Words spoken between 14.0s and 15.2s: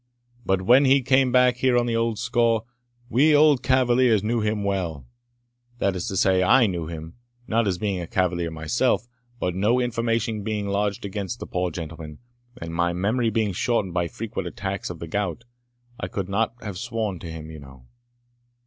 frequent attacks of the